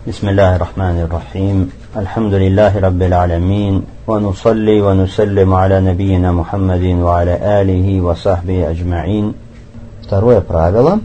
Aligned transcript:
بسم 0.00 0.29
الله 0.29 0.55
الرحمن 0.55 0.97
الرحيم 1.05 1.57
الحمد 1.97 2.33
لله 2.33 2.79
رب 2.79 3.01
العالمين 3.01 3.83
ونصلي 4.07 4.81
ونسلم 4.81 5.53
على 5.53 5.81
نبينا 5.81 6.31
محمد 6.31 6.83
وعلى 6.83 7.33
آله 7.61 8.01
وصحبه 8.01 8.69
أجمعين 8.71 9.33
Второе 10.03 10.39
правило. 10.41 10.99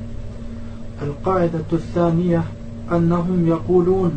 القاعدة 1.03 1.71
الثانية 1.73 2.43
أنهم 2.93 3.49
يقولون 3.49 4.13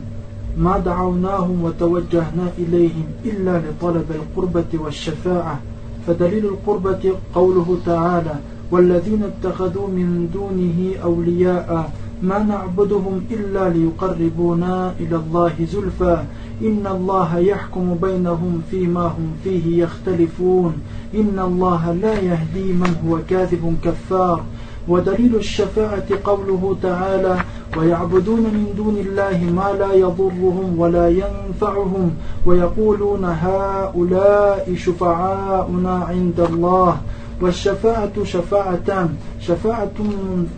ما 0.57 0.77
دعوناهم 0.79 1.63
وتوجهنا 1.63 2.45
إليهم 2.57 3.05
إلا 3.25 3.57
لطلب 3.57 4.05
القربة 4.11 4.71
والشفاعة 4.83 5.59
فدليل 6.07 6.45
القربة 6.45 7.13
قوله 7.35 7.77
تعالى 7.85 8.35
والذين 8.71 9.23
اتخذوا 9.23 9.87
من 9.87 10.29
دونه 10.33 11.03
أولياء 11.03 11.91
ما 12.23 12.39
نعبدهم 12.43 13.21
إلا 13.31 13.69
ليقربونا 13.69 14.93
إلى 14.99 15.15
الله 15.15 15.53
زلفى. 15.73 16.23
إن 16.61 16.87
الله 16.87 17.39
يحكم 17.39 17.95
بينهم 18.01 18.61
فيما 18.71 19.05
هم 19.05 19.31
فيه 19.43 19.83
يختلفون. 19.83 20.73
إن 21.15 21.39
الله 21.39 21.93
لا 21.93 22.13
يهدي 22.13 22.73
من 22.73 22.95
هو 23.07 23.19
كاذب 23.29 23.77
كفار. 23.83 24.43
ودليل 24.87 25.35
الشفاعة 25.35 26.07
قوله 26.23 26.75
تعالى 26.83 27.37
ويعبدون 27.77 28.39
من 28.39 28.73
دون 28.77 28.97
الله 28.97 29.37
ما 29.55 29.77
لا 29.79 29.93
يضرهم 29.93 30.79
ولا 30.79 31.09
ينفعهم. 31.09 32.11
ويقولون 32.45 33.25
هؤلاء 33.25 34.73
شفعاؤنا 34.75 35.93
عند 36.09 36.39
الله. 36.39 36.97
والشفاعة 37.41 38.23
شفاعتان. 38.23 39.09
شفاعة 39.39 39.97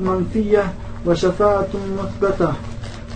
منفية 0.06 0.74
وشفاعة 1.06 1.70
مثبتة. 2.00 2.54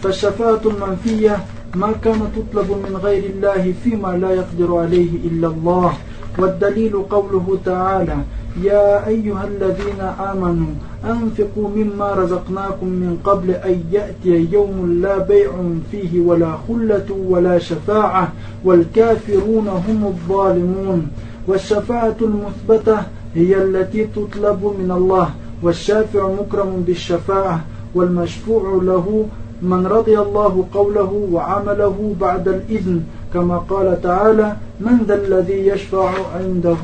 فالشفاعة 0.03 0.61
المنفية 0.65 1.37
ما 1.75 1.91
كان 2.03 2.19
تطلب 2.35 2.69
من 2.71 2.99
غير 3.03 3.23
الله 3.23 3.73
فيما 3.83 4.07
لا 4.07 4.31
يقدر 4.31 4.77
عليه 4.77 5.09
إلا 5.25 5.47
الله. 5.47 5.93
والدليل 6.39 6.93
قوله 7.09 7.57
تعالى 7.65 8.17
يا 8.63 9.07
أيها 9.07 9.43
الذين 9.43 10.01
آمنوا 10.01 10.73
أنفقوا 11.05 11.69
مما 11.75 12.13
رزقناكم 12.13 12.87
من 12.87 13.17
قبل 13.23 13.51
أن 13.51 13.83
يأتي 13.91 14.47
يوم 14.51 14.99
لا 15.01 15.17
بيع 15.17 15.51
فيه 15.91 16.21
ولا 16.21 16.57
خلة 16.67 17.05
ولا 17.29 17.59
شفاعة 17.59 18.31
والكافرون 18.63 19.67
هم 19.67 20.05
الظالمون. 20.07 21.07
والشفاعة 21.47 22.15
المثبتة 22.21 22.97
هي 23.35 23.63
التي 23.63 24.07
تطلب 24.15 24.75
من 24.79 24.91
الله 24.91 25.29
والشافع 25.63 26.29
مكرم 26.29 26.83
بالشفاعة 26.87 27.65
والمشفوع 27.94 28.82
له 28.82 29.26
من 29.62 29.86
رضي 29.86 30.18
الله 30.18 30.64
قوله 30.74 31.28
وعمله 31.32 32.14
بعد 32.20 32.48
الإذن 32.48 33.02
كما 33.34 33.58
قال 33.58 34.02
تعالى 34.02 34.56
من 34.80 34.96
ذا 35.08 35.14
الذي 35.14 35.66
يشفع 35.66 36.10
عنده 36.34 36.76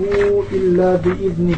إلا 0.52 0.96
بإذنه 0.96 1.56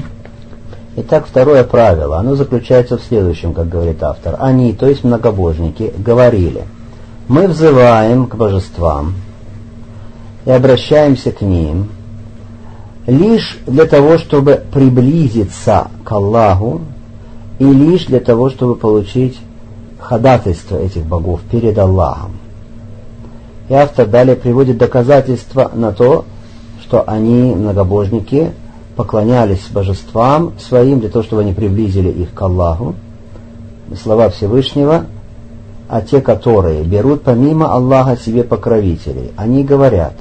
Итак, 1.01 1.27
второе 1.29 1.63
правило, 1.63 2.19
оно 2.19 2.35
заключается 2.35 2.99
в 2.99 3.03
следующем, 3.05 3.53
как 3.55 3.69
говорит 3.69 4.03
автор. 4.03 4.35
Они, 4.41 4.73
то 4.73 4.89
есть 4.89 5.05
многобожники, 5.05 5.93
говорили, 5.97 6.65
мы 7.29 7.47
взываем 7.47 8.27
к 8.27 8.35
божествам 8.35 9.15
и 10.45 10.51
обращаемся 10.51 11.31
к 11.31 11.43
ним 11.43 11.89
лишь 13.07 13.61
для 13.67 13.85
того, 13.87 14.19
чтобы 14.19 14.61
приблизиться 14.73 15.89
к 16.05 16.11
Аллаху 16.11 16.81
и 17.60 17.66
лишь 17.66 18.06
для 18.06 18.20
того, 18.20 18.50
чтобы 18.50 18.76
получить 18.76 19.40
ходатайство 20.00 20.78
этих 20.78 21.06
богов 21.06 21.42
перед 21.50 21.78
Аллахом. 21.78 22.32
И 23.70 23.74
автор 23.74 24.08
далее 24.08 24.36
приводит 24.36 24.78
доказательства 24.78 25.72
на 25.74 25.92
то, 25.92 26.26
что 26.82 27.04
они, 27.08 27.56
многобожники, 27.56 28.52
поклонялись 28.96 29.68
божествам 29.72 30.54
своим 30.60 31.00
для 31.00 31.10
того, 31.10 31.24
чтобы 31.24 31.42
они 31.42 31.54
приблизили 31.54 32.10
их 32.10 32.34
к 32.34 32.42
Аллаху. 32.42 32.96
Слова 34.02 34.30
Всевышнего, 34.30 35.06
а 35.88 36.02
те, 36.02 36.22
которые 36.22 36.84
берут 36.84 37.24
помимо 37.24 37.74
Аллаха 37.74 38.18
себе 38.18 38.44
покровителей, 38.44 39.32
они 39.38 39.64
говорят, 39.64 40.14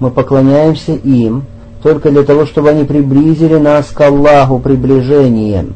мы 0.00 0.10
поклоняемся 0.10 0.92
им 0.92 1.44
только 1.82 2.10
для 2.10 2.22
того, 2.22 2.46
чтобы 2.46 2.70
они 2.70 2.84
приблизили 2.84 3.56
нас 3.56 3.86
к 3.86 4.00
Аллаху 4.00 4.58
приближением. 4.58 5.74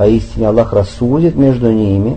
Поистине 0.00 0.48
Аллах 0.48 0.72
рассудит 0.72 1.34
между 1.34 1.70
ними 1.70 2.16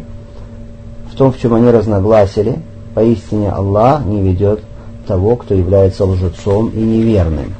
в 1.11 1.17
том, 1.17 1.33
в 1.33 1.37
чем 1.37 1.53
они 1.53 1.69
разногласили. 1.69 2.59
Поистине 2.95 3.51
Аллах 3.51 4.05
не 4.05 4.21
ведет 4.21 4.61
того, 5.05 5.35
кто 5.35 5.53
является 5.53 6.05
лжецом 6.05 6.69
и 6.69 6.79
неверным. 6.79 7.53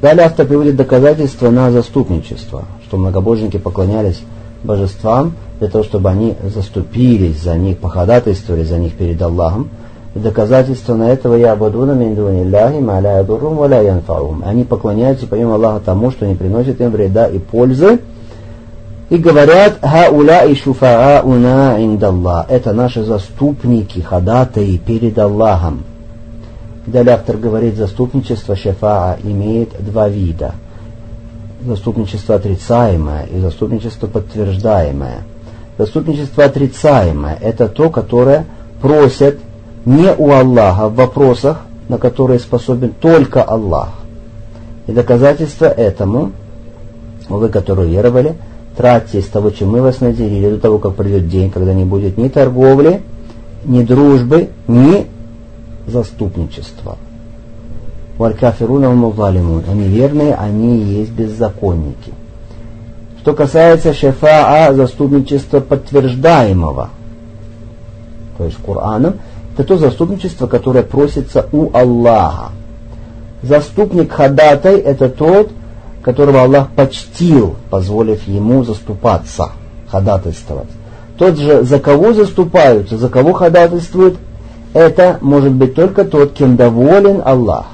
Далее 0.00 0.24
автор 0.24 0.46
приводит 0.46 0.76
доказательства 0.76 1.50
на 1.50 1.70
заступничество, 1.70 2.64
что 2.86 2.96
многобожники 2.96 3.58
поклонялись 3.58 4.22
божествам 4.62 5.34
для 5.58 5.68
того, 5.68 5.84
чтобы 5.84 6.08
они 6.08 6.34
заступились 6.42 7.42
за 7.42 7.58
них, 7.58 7.76
походатайствовали 7.76 8.64
за 8.64 8.78
них 8.78 8.94
перед 8.94 9.20
Аллахом. 9.20 9.68
И 10.14 10.18
доказательство 10.18 10.94
на 10.94 11.10
этого 11.10 11.34
я 11.34 11.52
абадуна 11.52 11.92
миндуни 11.92 12.42
ляхи 12.48 12.80
маля 12.80 13.18
ядурум 13.18 13.56
валя 13.56 13.82
янфаум. 13.82 14.44
Они 14.46 14.64
поклоняются 14.64 15.26
помимо 15.26 15.56
Аллаха 15.56 15.80
тому, 15.84 16.10
что 16.10 16.26
не 16.26 16.36
приносит 16.36 16.80
им 16.80 16.90
вреда 16.90 17.26
и 17.26 17.38
пользы. 17.38 17.98
И 19.10 19.18
говорят, 19.18 19.78
хауля 19.82 20.44
и 20.46 20.54
шуфаауна 20.54 21.76
индаллах. 21.78 22.46
Это 22.48 22.72
наши 22.72 23.02
заступники, 23.02 24.00
ходатаи 24.00 24.76
перед 24.78 25.18
Аллахом. 25.18 25.84
Далее 26.86 27.14
автор 27.14 27.36
говорит, 27.36 27.76
заступничество 27.76 28.56
шефаа 28.56 29.18
имеет 29.22 29.70
два 29.84 30.08
вида. 30.08 30.54
Заступничество 31.64 32.34
отрицаемое 32.36 33.24
и 33.24 33.40
заступничество 33.40 34.06
подтверждаемое. 34.06 35.22
Заступничество 35.78 36.44
отрицаемое– 36.44 37.38
это 37.40 37.68
то, 37.68 37.90
которое 37.90 38.46
просят 38.80 39.38
не 39.84 40.12
у 40.14 40.30
Аллаха 40.30 40.88
в 40.88 40.94
вопросах, 40.94 41.62
на 41.88 41.98
которые 41.98 42.38
способен 42.38 42.92
только 42.98 43.42
Аллах. 43.42 43.90
И 44.86 44.92
доказательство 44.92 45.66
этому, 45.66 46.32
вы, 47.28 47.48
которые 47.48 47.90
веровали, 47.90 48.34
тратьте 48.76 49.18
из 49.20 49.26
того, 49.26 49.50
чем 49.50 49.70
мы 49.70 49.82
вас 49.82 50.00
наделили, 50.00 50.50
до 50.50 50.58
того, 50.58 50.78
как 50.78 50.94
придет 50.94 51.28
день, 51.28 51.50
когда 51.50 51.74
не 51.74 51.84
будет 51.84 52.18
ни 52.18 52.28
торговли, 52.28 53.02
ни 53.64 53.82
дружбы, 53.82 54.50
ни 54.68 55.06
заступничества. 55.86 56.96
Валькафируна 58.18 58.90
музалимун. 58.90 59.64
Они 59.68 59.88
верные, 59.88 60.34
они 60.34 60.78
есть 60.78 61.10
беззаконники. 61.10 62.12
Что 63.20 63.32
касается 63.32 63.94
шефаа, 63.94 64.72
заступничества 64.74 65.60
подтверждаемого, 65.60 66.90
то 68.36 68.44
есть 68.44 68.56
Кораном, 68.58 69.14
это 69.54 69.64
то 69.64 69.78
заступничество, 69.78 70.46
которое 70.46 70.82
просится 70.82 71.46
у 71.52 71.70
Аллаха. 71.72 72.50
Заступник 73.42 74.12
ходатай– 74.12 74.78
это 74.80 75.08
тот, 75.08 75.50
которого 76.04 76.42
Аллах 76.42 76.68
почтил, 76.70 77.56
позволив 77.70 78.28
ему 78.28 78.62
заступаться, 78.62 79.52
ходатайствовать. 79.88 80.68
Тот 81.16 81.38
же, 81.38 81.62
за 81.62 81.78
кого 81.78 82.12
заступаются, 82.12 82.98
за 82.98 83.08
кого 83.08 83.32
ходатайствуют, 83.32 84.16
это 84.74 85.18
может 85.22 85.52
быть 85.52 85.74
только 85.74 86.04
тот, 86.04 86.32
кем 86.32 86.56
доволен 86.56 87.22
Аллах, 87.24 87.66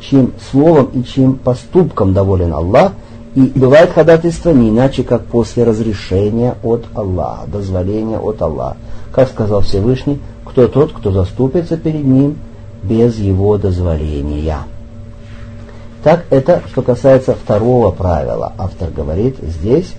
чьим 0.00 0.32
словом 0.50 0.86
и 0.94 1.04
чьим 1.04 1.34
поступком 1.34 2.14
доволен 2.14 2.52
Аллах, 2.52 2.92
и 3.34 3.42
бывает 3.54 3.92
ходатайство 3.92 4.50
не 4.50 4.70
иначе, 4.70 5.04
как 5.04 5.26
после 5.26 5.62
разрешения 5.62 6.56
от 6.64 6.86
Аллаха, 6.94 7.46
дозволения 7.46 8.18
от 8.18 8.42
Аллаха. 8.42 8.76
Как 9.12 9.28
сказал 9.28 9.60
Всевышний, 9.60 10.18
кто 10.44 10.66
тот, 10.66 10.92
кто 10.92 11.12
заступится 11.12 11.76
перед 11.76 12.04
ним 12.04 12.38
без 12.82 13.18
его 13.18 13.58
дозволения. 13.58 14.58
Так, 16.02 16.26
это 16.30 16.62
что 16.68 16.82
касается 16.82 17.34
второго 17.34 17.90
правила. 17.90 18.52
Автор 18.56 18.90
говорит 18.90 19.36
здесь 19.42 19.94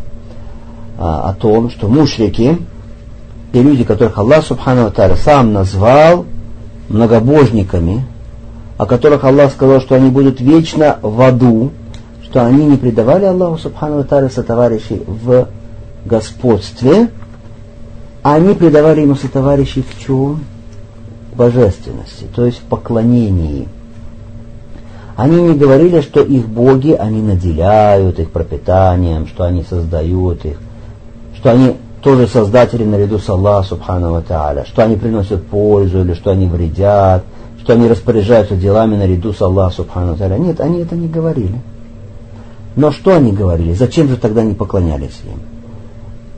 а, 0.97 1.29
о 1.29 1.33
том, 1.33 1.69
что 1.69 1.87
мушрики 1.87 2.57
и 3.51 3.61
люди, 3.61 3.83
которых 3.83 4.17
Аллах 4.17 4.45
Субхану 4.45 4.91
Тааля 4.91 5.15
сам 5.15 5.53
назвал 5.53 6.25
многобожниками, 6.87 8.05
о 8.77 8.85
которых 8.85 9.23
Аллах 9.23 9.51
сказал, 9.51 9.81
что 9.81 9.95
они 9.95 10.09
будут 10.09 10.39
вечно 10.39 10.99
в 11.01 11.19
аду, 11.21 11.71
что 12.23 12.45
они 12.45 12.65
не 12.65 12.77
предавали 12.77 13.25
Аллаху 13.25 13.57
Субхану 13.57 14.03
Тааля 14.03 14.29
сотоварищей 14.29 15.03
в 15.05 15.47
господстве, 16.05 17.09
а 18.21 18.35
они 18.35 18.53
предавали 18.53 19.01
ему 19.01 19.15
сотоварищей 19.15 19.83
в 19.83 19.99
чем? 19.99 20.43
Божественности, 21.33 22.25
то 22.35 22.45
есть 22.45 22.59
в 22.59 22.63
поклонении. 22.63 23.67
Они 25.19 25.41
не 25.41 25.53
говорили, 25.53 25.99
что 25.99 26.21
их 26.21 26.47
боги, 26.47 26.93
они 26.93 27.21
наделяют 27.21 28.19
их 28.19 28.31
пропитанием, 28.31 29.27
что 29.27 29.43
они 29.43 29.65
создают 29.69 30.45
их, 30.45 30.57
что 31.35 31.51
они 31.51 31.75
тоже 32.01 32.25
создатели 32.25 32.85
наряду 32.85 33.19
с 33.19 33.27
Аллахом 33.27 33.65
Субхану 33.65 34.21
Тааля, 34.21 34.63
что 34.63 34.81
они 34.81 34.95
приносят 34.95 35.45
пользу 35.45 36.05
или 36.05 36.13
что 36.13 36.31
они 36.31 36.47
вредят, 36.47 37.25
что 37.61 37.73
они 37.73 37.89
распоряжаются 37.89 38.55
делами 38.55 38.95
наряду 38.95 39.33
с 39.33 39.41
Аллахом 39.41 39.73
Субхану 39.73 40.15
Тааля. 40.15 40.37
Нет, 40.37 40.61
они 40.61 40.83
это 40.83 40.95
не 40.95 41.09
говорили. 41.09 41.59
Но 42.77 42.93
что 42.93 43.13
они 43.13 43.33
говорили? 43.33 43.73
Зачем 43.73 44.07
же 44.07 44.15
тогда 44.15 44.41
не 44.41 44.53
поклонялись 44.53 45.19
им? 45.25 45.41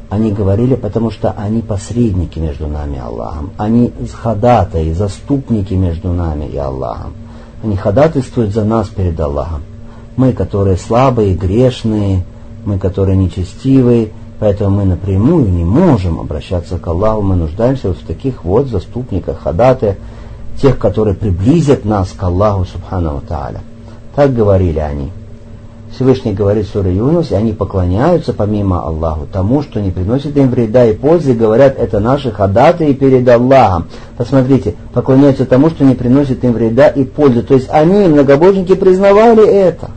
Они 0.10 0.32
говорили, 0.32 0.74
потому 0.74 1.12
что 1.12 1.36
они 1.38 1.62
посредники 1.62 2.40
между 2.40 2.66
нами 2.66 2.96
и 2.96 3.00
Аллахом. 3.00 3.52
Они 3.58 3.94
ходатаи, 4.12 4.92
заступники 4.92 5.76
между 5.76 6.12
нами 6.14 6.46
и 6.46 6.58
Аллахом. 6.58 7.14
Они 7.64 7.76
ходатайствуют 7.76 8.54
за 8.54 8.64
нас 8.64 8.88
перед 8.88 9.20
Аллахом. 9.20 9.62
Мы, 10.16 10.34
которые 10.34 10.78
слабые, 10.78 11.36
грешные, 11.36 12.24
мы, 12.66 12.78
которые 12.78 13.18
нечестивые, 13.18 14.10
поэтому 14.40 14.78
мы 14.78 14.86
напрямую 14.86 15.52
не 15.52 15.64
можем 15.64 16.20
обращаться 16.20 16.78
к 16.78 16.88
Аллаху. 16.88 17.22
Мы 17.22 17.36
нуждаемся 17.36 17.90
вот 17.90 17.98
в 17.98 18.06
таких 18.06 18.44
вот 18.44 18.68
заступниках, 18.68 19.42
ходатаях, 19.42 19.98
тех, 20.62 20.78
которые 20.78 21.16
приблизят 21.16 21.86
нас 21.86 22.10
к 22.12 22.22
Аллаху 22.22 22.66
Субхану 22.66 23.22
Тааля. 23.28 23.62
Так 24.16 24.34
говорили 24.34 24.80
они. 24.80 25.12
Всевышний 25.94 26.32
говорит 26.34 26.68
в 26.74 26.88
Юнус, 26.88 27.32
и 27.32 27.36
они 27.36 27.52
поклоняются 27.52 28.32
помимо 28.32 28.82
Аллаху 28.82 29.28
тому, 29.32 29.62
что 29.62 29.82
не 29.82 29.92
приносит 29.92 30.38
им 30.38 30.50
вреда 30.50 30.86
и 30.86 30.94
пользы, 30.94 31.32
и 31.32 31.36
говорят, 31.36 31.78
это 31.78 32.00
наши 32.00 32.32
ходатые 32.32 32.94
перед 32.94 33.28
Аллахом. 33.28 33.88
Посмотрите, 34.18 34.76
поклоняются 34.94 35.46
тому, 35.46 35.70
что 35.70 35.84
не 35.84 35.96
приносит 35.96 36.44
им 36.46 36.54
вреда 36.54 36.88
и 36.88 37.04
пользы. 37.04 37.42
То 37.42 37.56
есть 37.56 37.68
они, 37.70 38.08
многобожники, 38.08 38.74
признавали 38.74 39.46
это. 39.46 39.92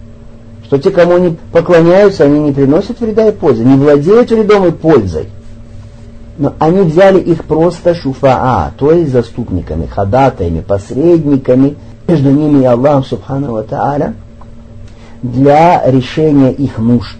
Что 0.65 0.79
те, 0.79 0.91
кому 0.91 1.15
они 1.15 1.37
поклоняются, 1.53 2.25
они 2.25 2.41
не 2.41 2.53
приносят 2.53 2.99
вреда 3.01 3.29
и 3.29 3.33
пользы, 3.33 3.65
не 3.65 3.77
владеют 3.77 4.31
вредом 4.31 4.67
и 4.67 4.73
пользой. 4.73 5.29
Но 6.39 6.55
они 6.59 6.81
взяли 6.81 7.21
их 7.21 7.45
просто 7.45 7.95
шуфаа, 7.95 8.73
то 8.77 8.91
есть 8.91 9.13
заступниками, 9.13 9.87
ходатаями, 9.87 10.61
посредниками 10.61 11.77
между 12.09 12.33
ними 12.33 12.63
и 12.63 12.65
Аллахом, 12.65 13.05
субхану 13.05 13.53
ва 13.53 13.63
та'аля, 13.63 14.15
для 15.25 15.83
решения 15.91 16.53
их 16.53 16.77
нужд. 16.77 17.17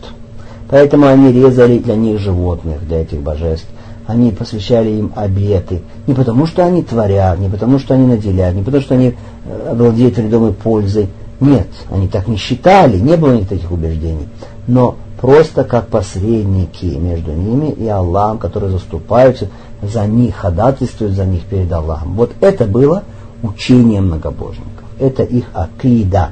Поэтому 0.69 1.07
они 1.07 1.33
резали 1.33 1.79
для 1.79 1.97
них 1.97 2.21
животных, 2.21 2.87
для 2.87 3.01
этих 3.01 3.21
божеств. 3.21 3.67
Они 4.07 4.31
посвящали 4.31 4.91
им 4.91 5.13
обеты. 5.17 5.81
Не 6.07 6.13
потому, 6.13 6.47
что 6.47 6.65
они 6.67 6.83
творят, 6.83 7.39
не 7.39 7.49
потому, 7.49 7.79
что 7.79 7.95
они 7.95 8.07
наделяют, 8.07 8.57
не 8.57 8.63
потому, 8.63 8.83
что 8.83 8.95
они 8.95 9.15
э, 9.47 9.75
вредом 9.75 10.49
и 10.49 10.53
пользой. 10.53 11.09
Нет, 11.41 11.69
они 11.91 12.07
так 12.09 12.29
не 12.29 12.37
считали, 12.37 12.99
не 12.99 13.17
было 13.17 13.33
у 13.33 13.37
них 13.37 13.49
таких 13.49 13.73
убеждений. 13.73 14.29
Но 14.67 14.97
просто 15.19 15.65
как 15.65 15.89
посредники 15.89 16.85
между 16.85 17.33
ними 17.33 17.71
и 17.71 17.89
Аллахом, 17.89 18.37
которые 18.37 18.71
заступаются 18.71 19.49
за 19.83 20.07
них, 20.07 20.37
ходатайствуют 20.37 21.15
за 21.15 21.25
них 21.25 21.45
перед 21.45 21.73
Аллахом. 21.73 22.15
Вот 22.15 22.33
это 22.41 22.67
было 22.67 23.03
учение 23.43 24.03
многобожников. 24.03 24.85
Это 24.99 25.23
их 25.23 25.47
акида 25.55 26.31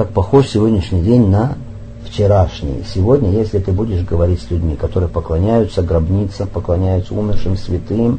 как 0.00 0.12
похож 0.12 0.48
сегодняшний 0.48 1.02
день 1.02 1.28
на 1.28 1.58
вчерашний. 2.08 2.84
Сегодня, 2.90 3.32
если 3.32 3.58
ты 3.58 3.70
будешь 3.70 4.02
говорить 4.02 4.40
с 4.40 4.50
людьми, 4.50 4.74
которые 4.74 5.10
поклоняются 5.10 5.82
гробницам, 5.82 6.48
поклоняются 6.48 7.14
умершим 7.14 7.54
святым, 7.54 8.18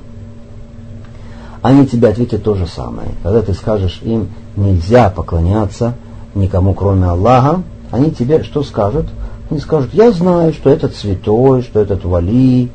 они 1.63 1.87
тебе 1.87 2.09
ответят 2.09 2.43
то 2.43 2.53
же 2.53 2.67
самое. 2.67 3.07
Когда 3.23 3.41
ты 3.41 3.55
скажешь 3.55 3.99
им, 4.03 4.29
нельзя 4.55 5.09
поклоняться 5.09 5.95
никому, 6.35 6.75
кроме 6.75 7.07
Аллаха, 7.07 7.63
они 7.89 8.11
тебе 8.11 8.43
что 8.43 8.61
скажут? 8.61 9.07
Они 9.49 9.59
скажут, 9.59 9.91
я 9.95 10.11
знаю, 10.11 10.53
что 10.53 10.69
этот 10.69 10.95
святой, 10.95 11.63
что 11.63 11.79
этот 11.79 12.05
вали, 12.05 12.69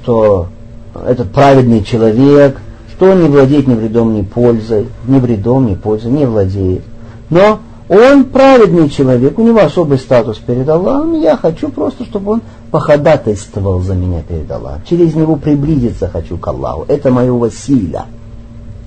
что 0.00 0.46
этот 0.94 1.32
праведный 1.32 1.82
человек, 1.82 2.56
что 2.94 3.10
он 3.10 3.24
не 3.24 3.28
владеет 3.28 3.66
ни 3.66 3.74
вредом, 3.74 4.14
ни 4.14 4.22
пользой, 4.22 4.86
ни 5.08 5.18
вредом, 5.18 5.66
ни 5.66 5.74
пользой, 5.74 6.12
не 6.12 6.24
владеет. 6.24 6.82
Но 7.28 7.58
он 7.92 8.24
праведный 8.24 8.88
человек, 8.88 9.38
у 9.38 9.42
него 9.42 9.60
особый 9.60 9.98
статус 9.98 10.38
перед 10.38 10.66
Аллахом, 10.66 11.20
я 11.20 11.36
хочу 11.36 11.68
просто, 11.68 12.04
чтобы 12.04 12.32
он 12.32 12.42
походатайствовал 12.70 13.80
за 13.80 13.94
меня 13.94 14.22
перед 14.22 14.50
Аллахом. 14.50 14.80
Через 14.88 15.14
него 15.14 15.36
приблизиться 15.36 16.08
хочу 16.08 16.38
к 16.38 16.48
Аллаху. 16.48 16.86
Это 16.88 17.10
мое 17.10 17.30
василя. 17.30 18.06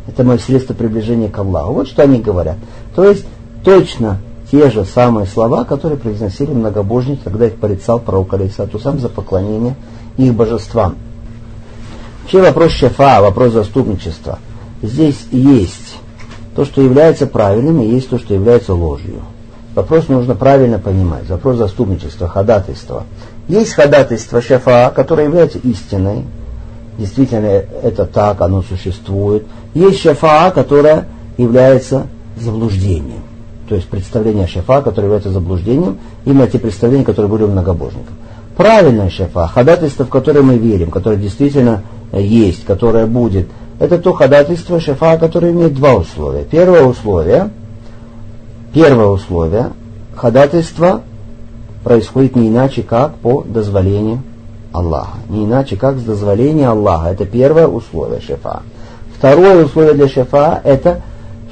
Это 0.08 0.24
мое 0.24 0.40
средство 0.40 0.74
приближения 0.74 1.30
к 1.30 1.38
Аллаху. 1.38 1.74
Вот 1.74 1.88
что 1.88 2.02
они 2.02 2.20
говорят. 2.20 2.56
То 2.96 3.04
есть 3.04 3.26
точно 3.64 4.18
те 4.50 4.72
же 4.72 4.84
самые 4.86 5.28
слова, 5.28 5.66
которые 5.66 6.00
произносили 6.00 6.52
многобожники, 6.52 7.22
когда 7.24 7.46
их 7.46 7.58
порицал 7.58 8.00
пророк 8.00 8.34
Алейсату 8.34 8.80
сам 8.80 9.00
за 9.00 9.10
поклонение 9.10 9.76
их 10.18 10.34
божествам. 10.34 10.96
Вообще 12.24 12.42
вопрос 12.42 12.72
шефа, 12.72 13.22
вопрос 13.22 13.54
заступничества. 13.54 14.40
Здесь 14.82 15.28
есть 15.32 15.95
то, 16.56 16.64
что 16.64 16.82
является 16.82 17.28
правильным, 17.28 17.82
и 17.82 17.88
есть 17.88 18.10
то, 18.10 18.18
что 18.18 18.34
является 18.34 18.74
ложью. 18.74 19.22
Вопрос 19.76 20.08
нужно 20.08 20.36
правильно 20.36 20.80
понимать. 20.80 21.28
Вопрос 21.28 21.58
заступничества, 21.58 22.30
ходатайства. 22.30 23.04
Есть 23.50 23.74
ходатайство 23.74 24.42
шафа, 24.42 24.92
которое 24.96 25.26
является 25.26 25.60
истиной. 25.60 26.24
Действительно, 26.98 27.46
это 27.46 28.06
так, 28.06 28.40
оно 28.40 28.62
существует. 28.62 29.46
Есть 29.74 30.00
шафа, 30.00 30.50
которое 30.52 31.08
является 31.38 32.08
заблуждением. 32.38 33.22
То 33.68 33.76
есть 33.76 33.90
представление 33.90 34.48
шафа, 34.48 34.82
которое 34.82 35.08
является 35.08 35.32
заблуждением, 35.32 35.98
именно 36.24 36.48
те 36.48 36.58
представления, 36.58 37.04
которые 37.04 37.30
были 37.30 37.44
у 37.44 37.48
многобожников. 37.48 38.14
Правильное 38.56 39.10
шафа, 39.10 39.48
ходатайство, 39.48 40.06
в 40.06 40.10
которое 40.10 40.42
мы 40.42 40.58
верим, 40.58 40.90
которое 40.90 41.18
действительно 41.18 41.84
есть, 42.14 42.64
которое 42.64 43.08
будет– 43.08 43.50
это 43.80 43.98
то 43.98 44.14
ходатайство 44.14 44.80
шефа, 44.80 45.18
которое 45.18 45.52
имеет 45.52 45.74
два 45.74 45.96
условия. 45.96 46.44
Первое 46.44 46.84
условие, 46.84 47.50
первое 48.74 49.08
условие, 49.08 49.72
ходатайство 50.16 51.02
происходит 51.84 52.36
не 52.36 52.48
иначе, 52.48 52.84
как 52.84 53.16
по 53.16 53.44
дозволению 53.44 54.22
Аллаха. 54.72 55.18
Не 55.30 55.46
иначе, 55.46 55.78
как 55.78 55.98
с 55.98 56.04
дозволения 56.04 56.68
Аллаха. 56.68 57.10
Это 57.10 57.26
первое 57.26 57.68
условие 57.68 58.22
шефа. 58.22 58.64
Второе 59.18 59.66
условие 59.66 59.94
для 59.94 60.08
шефа– 60.08 60.62
это 60.64 61.02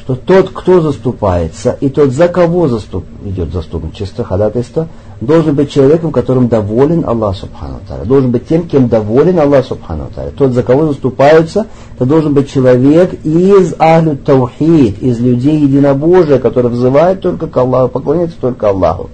что 0.03 0.17
тот, 0.17 0.49
кто 0.49 0.81
заступается, 0.81 1.77
и 1.79 1.87
тот, 1.87 2.11
за 2.11 2.27
кого 2.27 2.67
заступ, 2.67 3.05
идет 3.23 3.53
заступничество, 3.53 4.25
ходатайство, 4.25 4.89
должен 5.25 5.55
быть 5.55 5.71
человеком, 5.71 6.11
которым 6.11 6.47
доволен 6.47 7.05
Аллах 7.05 7.35
Субхану 7.35 7.79
Таля. 7.87 8.05
Должен 8.05 8.31
быть 8.31 8.47
тем, 8.47 8.67
кем 8.67 8.87
доволен 8.87 9.39
Аллах 9.39 9.65
Субхану 9.65 10.09
Таля. 10.13 10.31
Тот, 10.31 10.53
за 10.53 10.63
кого 10.63 10.87
заступаются, 10.87 11.67
это 11.95 12.05
должен 12.05 12.33
быть 12.33 12.51
человек 12.51 13.13
из 13.23 13.75
Ахлю 13.79 14.17
Таухид, 14.17 15.01
из 15.01 15.19
людей 15.19 15.59
единобожия, 15.59 16.39
который 16.39 16.71
взывает 16.71 17.21
только 17.21 17.47
к 17.47 17.55
Аллаху, 17.55 17.89
поклоняется 17.89 18.37
только 18.39 18.69
Аллаху. 18.69 19.09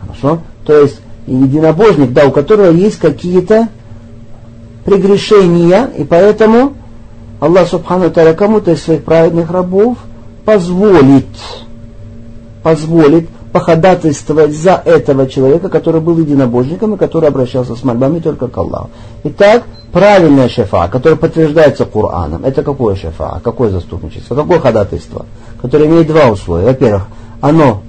Хорошо? 0.00 0.40
То 0.64 0.80
есть 0.80 1.00
единобожник, 1.26 2.12
да, 2.12 2.26
у 2.26 2.30
которого 2.30 2.70
есть 2.70 2.98
какие-то 2.98 3.68
прегрешения, 4.84 5.90
и 5.96 6.04
поэтому 6.04 6.74
Аллах 7.40 7.68
Субхану 7.68 8.10
Таля 8.10 8.34
кому-то 8.34 8.72
из 8.72 8.82
своих 8.82 9.04
праведных 9.04 9.50
рабов 9.50 9.98
позволит, 10.44 11.26
позволит 12.62 13.28
походатайствовать 13.52 14.54
за 14.54 14.80
этого 14.84 15.26
человека, 15.28 15.68
который 15.68 16.00
был 16.00 16.18
единобожником 16.18 16.94
и 16.94 16.98
который 16.98 17.28
обращался 17.28 17.74
с 17.74 17.84
мольбами 17.84 18.18
только 18.18 18.48
к 18.48 18.56
Аллаху. 18.58 18.90
Итак, 19.24 19.64
правильная 19.92 20.48
шефа, 20.48 20.88
которая 20.88 21.16
подтверждается 21.16 21.84
Кораном, 21.84 22.44
это 22.44 22.62
какое 22.62 22.96
шефа, 22.96 23.40
какое 23.42 23.70
заступничество, 23.70 24.34
какое 24.34 24.58
ходатайство, 24.58 25.26
которое 25.60 25.86
имеет 25.86 26.06
два 26.06 26.28
условия. 26.28 26.66
Во-первых, 26.66 27.04
оно 27.40 27.82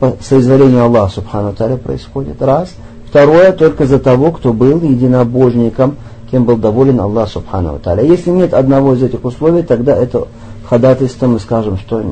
по 0.00 0.14
соизволению 0.20 0.84
Аллаха 0.84 1.14
Субхану 1.14 1.52
Таля 1.52 1.76
происходит, 1.76 2.40
раз. 2.40 2.70
Второе, 3.08 3.52
только 3.52 3.86
за 3.86 3.98
того, 3.98 4.32
кто 4.32 4.52
был 4.52 4.80
единобожником, 4.80 5.96
кем 6.30 6.44
был 6.44 6.56
доволен 6.56 6.98
Аллах 6.98 7.28
Субхану 7.28 7.78
Таля. 7.78 8.02
Если 8.02 8.30
нет 8.30 8.54
одного 8.54 8.94
из 8.94 9.02
этих 9.02 9.24
условий, 9.24 9.62
тогда 9.62 9.94
это 9.94 10.26
ходатайство 10.68 11.26
мы 11.26 11.38
скажем, 11.38 11.76
что 11.76 12.02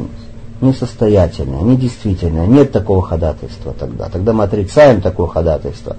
несостоятельное, 0.61 1.63
недействительное. 1.63 2.47
Нет 2.47 2.73
такого 2.73 3.03
ходатайства 3.03 3.75
тогда. 3.79 4.09
Тогда 4.09 4.33
мы 4.33 4.45
отрицаем 4.45 5.01
такое 5.01 5.27
ходатайство. 5.27 5.97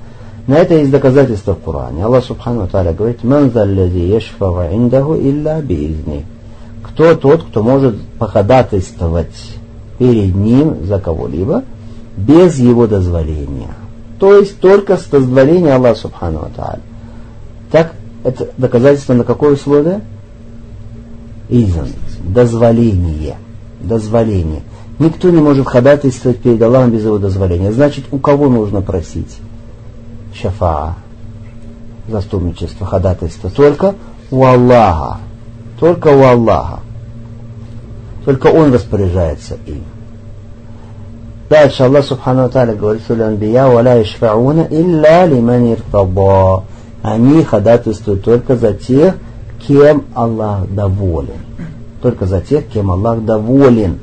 На 0.48 0.56
это 0.56 0.76
есть 0.76 0.92
доказательства 0.92 1.54
в 1.54 1.62
Коране. 1.62 2.06
Аллах 2.06 2.26
Субхану 2.26 2.68
Таля 2.68 2.94
говорит, 2.94 3.24
«Ман 3.24 3.50
индаху 3.50 5.16
илля 5.16 5.62
биизни». 5.62 6.26
Кто 6.84 7.16
тот, 7.16 7.44
кто 7.44 7.64
может 7.64 7.96
походатайствовать 8.20 9.52
перед 9.98 10.36
ним 10.36 10.86
за 10.86 11.00
кого-либо 11.00 11.64
без 12.18 12.58
его 12.58 12.88
дозволения. 12.88 13.74
То 14.20 14.38
есть 14.38 14.60
только 14.60 14.98
с 14.98 15.06
дозволения 15.06 15.76
Аллаха 15.76 16.00
Субхану 16.00 16.50
Та'аля. 16.56 16.82
Так 17.72 17.94
это 18.24 18.50
доказательство 18.58 19.14
на 19.14 19.24
какое 19.24 19.54
условие? 19.54 20.02
Изан. 21.50 21.88
Дозволение. 22.24 23.38
Дозволение. 23.84 24.62
Никто 25.00 25.30
не 25.30 25.42
может 25.42 25.68
ходатайствовать 25.68 26.40
перед 26.40 26.62
Аллахом 26.62 26.92
без 26.92 27.04
его 27.04 27.18
дозволения. 27.18 27.72
Значит, 27.72 28.06
у 28.12 28.20
кого 28.20 28.50
нужно 28.50 28.82
просить? 28.82 29.40
Шафа. 30.34 30.96
заступничество, 32.08 32.86
ходатайство 32.86 33.50
только 33.50 33.96
у 34.30 34.44
Аллаха. 34.44 35.18
Только 35.80 36.08
у 36.10 36.24
Аллаха. 36.24 36.80
Только 38.26 38.48
Он 38.48 38.74
распоряжается 38.74 39.58
им. 39.66 39.84
Дальше 41.50 41.84
Аллах 41.84 42.06
Субхану 42.06 42.48
Тааля 42.50 42.76
говорит, 42.76 43.02
«Суля 43.06 43.26
анбия 43.26 43.68
валя 43.68 44.02
ишфауна 44.02 44.68
илля 44.70 45.26
лиман 45.26 45.74
иртаба». 45.74 46.64
Они 47.02 47.44
ходатайствуют 47.44 48.24
только 48.24 48.56
за 48.56 48.74
тех, 48.74 49.16
кем 49.68 50.06
Аллах 50.14 50.70
доволен. 50.70 51.42
Только 52.02 52.26
за 52.26 52.42
тех, 52.42 52.68
кем 52.68 52.92
Аллах 52.92 53.24
доволен. 53.24 54.00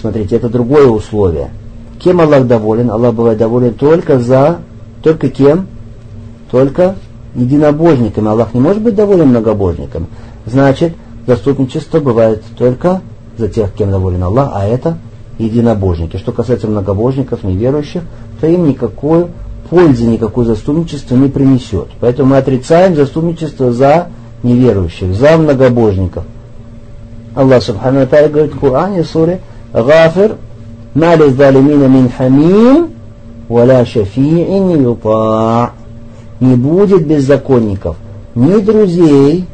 Смотрите, 0.00 0.36
это 0.36 0.48
другое 0.48 0.86
условие. 0.86 1.50
Кем 1.98 2.20
Аллах 2.20 2.46
доволен? 2.46 2.90
Аллах 2.90 3.14
бывает 3.14 3.38
доволен 3.38 3.74
только 3.74 4.18
за... 4.18 4.58
Только 5.02 5.28
кем? 5.28 5.66
Только 6.50 6.94
единобожниками. 7.34 8.28
Аллах 8.28 8.54
не 8.54 8.60
может 8.60 8.82
быть 8.82 8.94
доволен 8.94 9.28
многобожниками. 9.28 10.06
Значит, 10.46 10.94
заступничество 11.26 12.00
бывает 12.00 12.42
только 12.56 13.02
за 13.36 13.48
тех, 13.48 13.72
кем 13.72 13.90
доволен 13.90 14.22
Аллах, 14.22 14.52
а 14.54 14.64
это 14.64 14.98
единобожники. 15.38 16.16
Что 16.16 16.32
касается 16.32 16.68
многобожников, 16.68 17.42
неверующих, 17.42 18.02
то 18.40 18.46
им 18.46 18.68
никакой 18.68 19.26
пользы, 19.68 20.04
никакой 20.04 20.44
заступничества 20.44 21.16
не 21.16 21.28
принесет. 21.28 21.88
Поэтому 22.00 22.30
мы 22.30 22.36
отрицаем 22.38 22.94
заступничество 22.94 23.72
за 23.72 24.08
неверующих, 24.42 25.14
за 25.14 25.36
многобожников. 25.36 26.24
Аллах 27.34 27.62
Субхану 27.62 28.06
Тааля 28.06 28.28
говорит 28.28 28.54
в 28.54 28.60
Коране, 28.60 29.02
в 29.02 29.06
суре 29.06 29.40
Гафир, 29.72 30.36
«Мали 30.94 31.30
залимина 31.30 31.86
мин 31.86 32.10
хамим, 32.10 32.90
валя 33.48 33.84
шафи'ин 33.84 34.82
юта». 34.82 35.70
Не 36.40 36.56
будет 36.56 37.06
беззаконников, 37.06 37.96
ни 38.34 38.60
друзей, 38.60 39.46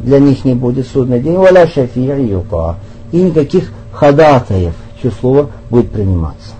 для 0.00 0.20
них 0.20 0.44
не 0.44 0.54
будет 0.54 0.86
судный 0.86 1.20
день, 1.20 1.36
валя 1.36 1.66
шафи'ин 1.66 2.24
юта. 2.26 2.76
И 3.10 3.20
никаких 3.20 3.72
ходатаев, 3.92 4.74
чье 5.00 5.10
слово 5.10 5.50
будет 5.70 5.90
приниматься. 5.90 6.52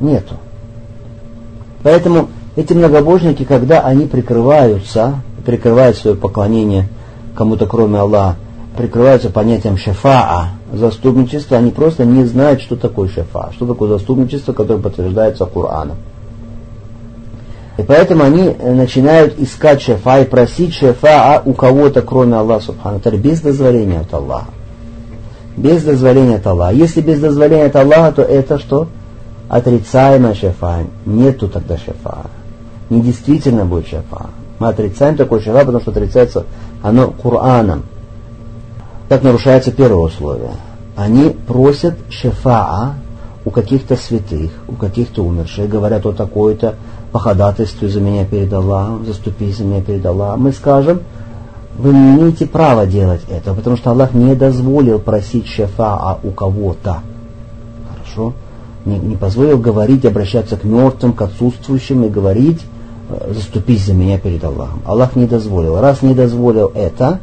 Нету. 0.00 0.34
Поэтому 1.82 2.28
эти 2.56 2.74
многобожники, 2.74 3.44
когда 3.44 3.80
они 3.80 4.06
прикрываются, 4.06 5.22
прикрывают 5.46 5.96
свое 5.96 6.16
поклонение 6.16 6.88
кому-то 7.34 7.66
кроме 7.66 7.98
Аллаха, 7.98 8.36
прикрываются 8.76 9.30
понятием 9.30 9.76
шефаа, 9.76 10.48
заступничества, 10.72 11.58
они 11.58 11.70
просто 11.70 12.04
не 12.04 12.24
знают, 12.24 12.62
что 12.62 12.76
такое 12.76 13.08
шефа, 13.08 13.50
что 13.52 13.66
такое 13.66 13.90
заступничество, 13.90 14.52
которое 14.52 14.80
подтверждается 14.80 15.46
Кораном. 15.46 15.96
И 17.78 17.82
поэтому 17.82 18.24
они 18.24 18.54
начинают 18.62 19.38
искать 19.38 19.80
шефа 19.80 20.20
и 20.20 20.24
просить 20.24 20.74
шефа 20.74 21.42
у 21.44 21.54
кого-то, 21.54 22.02
кроме 22.02 22.36
Аллаха 22.36 22.66
Субхану 22.66 23.00
без 23.18 23.40
дозволения 23.40 24.00
от 24.00 24.12
Аллаха. 24.12 24.48
Без 25.56 25.82
дозволения 25.82 26.36
от 26.36 26.46
Аллаха. 26.46 26.74
Если 26.74 27.00
без 27.00 27.20
дозволения 27.20 27.66
от 27.66 27.76
Аллаха, 27.76 28.12
то 28.12 28.22
это 28.22 28.58
что? 28.58 28.88
Отрицаемая 29.48 30.34
шефа. 30.34 30.84
Нету 31.06 31.48
тогда 31.48 31.76
шефа. 31.78 32.26
Не 32.90 33.00
действительно 33.00 33.64
будет 33.64 33.88
шефа. 33.88 34.26
Мы 34.58 34.68
отрицаем 34.68 35.16
такой 35.16 35.40
шефа, 35.40 35.60
потому 35.60 35.80
что 35.80 35.90
отрицается 35.90 36.44
оно 36.82 37.08
Кораном. 37.10 37.84
Так 39.12 39.22
нарушается 39.24 39.72
первое 39.72 40.06
условие. 40.06 40.52
Они 40.96 41.36
просят 41.46 41.96
шефаа 42.08 42.94
у 43.44 43.50
каких-то 43.50 43.94
святых, 43.94 44.52
у 44.68 44.72
каких-то 44.72 45.22
умерших, 45.22 45.68
говорят 45.68 46.06
о 46.06 46.12
такой-то, 46.12 46.76
по 47.12 47.18
ходатайству 47.18 47.88
за 47.88 48.00
меня 48.00 48.24
перед 48.24 48.50
Аллахом, 48.54 49.04
заступись 49.04 49.58
за 49.58 49.64
меня 49.64 49.82
перед 49.82 50.06
Аллахом. 50.06 50.44
Мы 50.44 50.52
скажем, 50.52 51.02
вы 51.76 51.92
не 51.92 52.14
имеете 52.14 52.46
права 52.46 52.86
делать 52.86 53.20
это, 53.28 53.52
потому 53.52 53.76
что 53.76 53.90
Аллах 53.90 54.14
не 54.14 54.34
дозволил 54.34 54.98
просить 54.98 55.46
шефаа 55.46 56.18
у 56.22 56.30
кого-то. 56.30 57.00
Хорошо? 57.90 58.32
Не, 58.86 58.98
не 58.98 59.16
позволил 59.16 59.58
говорить, 59.58 60.06
обращаться 60.06 60.56
к 60.56 60.64
мертвым, 60.64 61.12
к 61.12 61.20
отсутствующим 61.20 62.04
и 62.04 62.08
говорить, 62.08 62.62
«Э, 63.10 63.30
заступись 63.34 63.84
за 63.84 63.92
меня 63.92 64.16
перед 64.16 64.42
Аллахом. 64.42 64.80
Аллах 64.86 65.16
не 65.16 65.26
дозволил. 65.26 65.78
Раз 65.82 66.00
не 66.00 66.14
дозволил 66.14 66.72
это, 66.74 67.20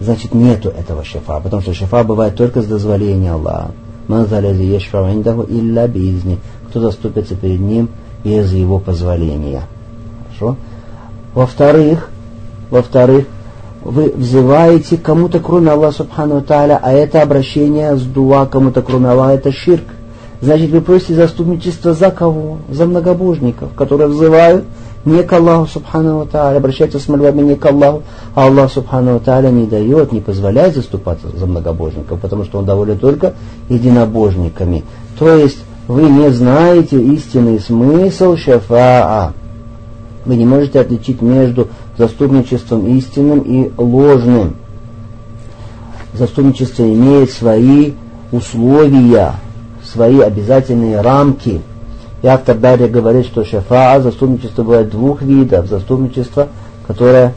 значит 0.00 0.34
нету 0.34 0.70
этого 0.70 1.04
шифа, 1.04 1.40
потому 1.40 1.62
что 1.62 1.74
шифа 1.74 2.02
бывает 2.02 2.34
только 2.34 2.62
с 2.62 2.66
дозволения 2.66 3.32
Аллаха. 3.32 3.72
Манзалязи 4.08 4.62
ешфа 4.62 5.12
индаху 5.12 5.46
илля 5.48 5.86
бизни. 5.86 6.38
Кто 6.68 6.80
заступится 6.80 7.36
перед 7.36 7.60
ним 7.60 7.88
без 8.24 8.52
его 8.52 8.78
позволения. 8.78 9.62
Хорошо? 10.26 10.56
Во-вторых, 11.34 12.10
во-вторых, 12.70 13.26
вы 13.82 14.12
взываете 14.14 14.96
кому-то 14.96 15.38
кроме 15.38 15.70
Аллаха 15.70 15.98
Субхану 15.98 16.42
Тааля, 16.42 16.80
а 16.82 16.92
это 16.92 17.22
обращение 17.22 17.96
с 17.96 18.02
дуа 18.02 18.46
кому-то 18.46 18.82
кроме 18.82 19.10
Аллаха, 19.10 19.34
это 19.34 19.52
ширк. 19.52 19.84
Значит, 20.40 20.70
вы 20.70 20.80
просите 20.80 21.14
заступничество 21.14 21.92
за 21.92 22.10
кого? 22.10 22.58
За 22.70 22.86
многобожников, 22.86 23.70
которые 23.74 24.08
взывают 24.08 24.64
не 25.04 25.22
к 25.22 25.32
Аллаху 25.32 25.66
Субхану 25.66 26.26
Тааля, 26.26 26.58
обращаются 26.58 26.98
с 26.98 27.08
мольбами 27.08 27.42
не 27.42 27.56
к 27.56 27.66
Аллаху, 27.66 28.02
а 28.34 28.46
Аллах 28.46 28.72
Субхану 28.72 29.20
Тааля 29.20 29.48
не 29.48 29.66
дает, 29.66 30.12
не 30.12 30.20
позволяет 30.20 30.74
заступаться 30.74 31.28
за 31.34 31.46
многобожников, 31.46 32.20
потому 32.20 32.44
что 32.44 32.58
Он 32.58 32.64
доволен 32.64 32.98
только 32.98 33.34
единобожниками. 33.68 34.84
То 35.18 35.34
есть 35.34 35.58
вы 35.88 36.02
не 36.02 36.30
знаете 36.30 37.02
истинный 37.02 37.58
смысл 37.60 38.36
шафаа. 38.36 39.32
Вы 40.24 40.36
не 40.36 40.44
можете 40.44 40.80
отличить 40.80 41.20
между 41.22 41.68
заступничеством 41.98 42.86
истинным 42.86 43.40
и 43.40 43.70
ложным. 43.76 44.54
Заступничество 46.14 46.82
имеет 46.82 47.30
свои 47.30 47.92
условия, 48.32 49.32
свои 49.92 50.20
обязательные 50.20 51.00
рамки– 51.00 51.60
и 52.22 52.26
автор 52.26 52.56
далее 52.56 52.88
говорит, 52.88 53.26
что 53.26 53.44
шафаа, 53.44 54.00
заступничество 54.00 54.62
бывает 54.62 54.90
двух 54.90 55.22
видов. 55.22 55.66
Заступничество, 55.66 56.48
которое 56.86 57.32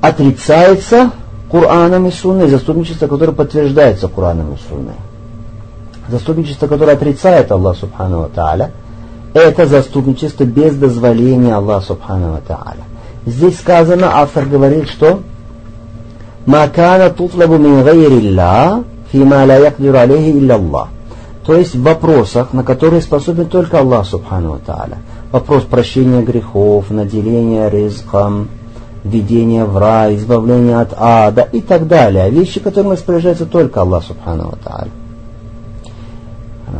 отрицается 0.00 1.10
Кураном 1.50 2.06
и 2.06 2.12
Сунной, 2.12 2.46
и 2.46 2.50
заступничество, 2.50 3.08
которое 3.08 3.32
подтверждается 3.32 4.08
Кураном 4.08 4.54
и 4.54 4.68
Сунной. 4.68 4.94
Заступничество, 6.08 6.68
которое 6.68 6.92
отрицает 6.92 7.50
Аллах 7.50 7.76
Субхану 7.76 8.28
Тааля, 8.32 8.70
это 9.34 9.66
заступничество 9.66 10.44
без 10.44 10.76
дозволения 10.76 11.54
Аллаха 11.54 11.86
Субхану 11.86 12.38
Тааля. 12.46 12.84
Здесь 13.26 13.58
сказано, 13.58 14.10
автор 14.14 14.46
говорит, 14.46 14.88
что 14.88 15.20
«Макана 16.46 17.10
тутлабу 17.10 17.56
мин 17.56 17.84
гайрилля, 17.84 18.84
фима 19.10 19.44
ла 19.46 19.56
якдиру 19.56 19.96
алейхи 19.98 20.38
илля 20.38 20.54
Аллах». 20.54 20.88
То 21.44 21.56
есть 21.56 21.74
в 21.74 21.82
вопросах, 21.82 22.52
на 22.52 22.62
которые 22.62 23.02
способен 23.02 23.46
только 23.46 23.80
Аллах 23.80 24.06
Субхану 24.06 24.60
Тааля. 24.64 24.98
Вопрос 25.32 25.64
прощения 25.64 26.22
грехов, 26.22 26.90
наделения 26.90 27.68
ризком, 27.68 28.48
введения 29.02 29.64
в 29.64 29.76
рай, 29.76 30.16
избавления 30.16 30.80
от 30.80 30.94
ада 30.96 31.48
и 31.50 31.60
так 31.60 31.88
далее. 31.88 32.30
Вещи, 32.30 32.60
которыми 32.60 32.92
распоряжается 32.92 33.46
только 33.46 33.80
Аллах 33.80 34.04
Субхану 34.04 34.54
Тааля. 34.62 34.90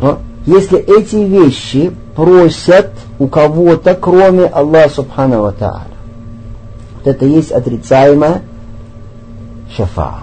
Но 0.01 0.19
если 0.45 0.79
эти 0.79 1.17
вещи 1.17 1.91
просят 2.15 2.91
у 3.19 3.27
кого-то, 3.27 3.95
кроме 3.95 4.45
Аллаха 4.45 4.89
Субхану 4.89 5.51
Тааля, 5.51 5.87
вот 6.95 7.07
это 7.07 7.25
есть 7.25 7.51
отрицаемое 7.51 8.43
шафа. 9.75 10.19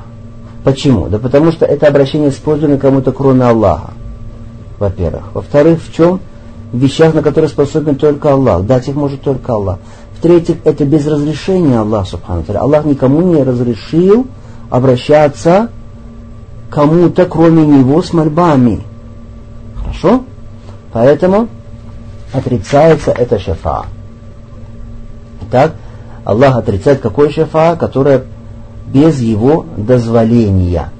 Почему? 0.64 1.09
Да 1.09 1.18
потому 1.18 1.52
что 1.52 1.66
это 1.66 1.88
обращение 1.88 2.30
использовано 2.30 2.78
кому-то, 2.78 3.12
кроме 3.12 3.44
Аллаха 3.44 3.90
во-первых. 4.80 5.32
Во-вторых, 5.34 5.80
в 5.80 5.92
чем? 5.94 6.20
В 6.72 6.78
вещах, 6.78 7.14
на 7.14 7.22
которые 7.22 7.49
способен 7.49 7.94
только 7.94 8.32
Аллах. 8.32 8.64
Дать 8.64 8.88
их 8.88 8.96
может 8.96 9.20
только 9.20 9.52
Аллах. 9.52 9.78
В-третьих, 10.18 10.56
это 10.64 10.84
без 10.84 11.06
разрешения 11.06 11.78
Аллаха, 11.78 12.10
Субхану 12.10 12.44
Аллах 12.54 12.84
никому 12.84 13.20
не 13.20 13.42
разрешил 13.42 14.26
обращаться 14.70 15.70
кому-то, 16.70 17.26
кроме 17.26 17.66
Него, 17.66 18.02
с 18.02 18.12
мольбами. 18.12 18.82
Хорошо? 19.76 20.25
Поэтому 20.92 21.49
отрицается 22.32 23.12
это 23.12 23.38
шафа. 23.38 23.87
Итак, 25.42 25.75
Аллах 26.25 26.56
отрицает 26.56 27.00
какой 27.00 27.30
шафа, 27.30 27.76
которое 27.76 28.25
без 28.92 29.20
его 29.20 29.66
дозволения– 29.76 30.90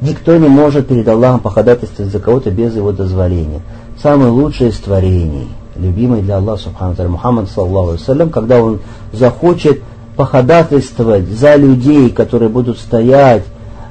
Никто 0.00 0.34
не 0.36 0.48
может 0.48 0.88
перед 0.88 1.06
Аллахом 1.08 1.40
походатайствовать 1.40 2.10
за 2.10 2.20
кого-то 2.20 2.50
без 2.50 2.74
его 2.74 2.90
дозволения. 2.92 3.60
Самый 4.02 4.30
лучший 4.30 4.68
из 4.68 4.78
творений, 4.78 5.48
любимый 5.76 6.22
для 6.22 6.38
Аллаха 6.38 6.62
Субхану 6.62 7.08
Мухаммад, 7.10 7.50
саллаху 7.50 7.98
салям, 7.98 8.30
когда 8.30 8.62
он 8.62 8.80
захочет 9.12 9.82
походатайствовать 10.16 11.28
за 11.28 11.56
людей, 11.56 12.10
которые 12.10 12.48
будут 12.48 12.78
стоять 12.78 13.44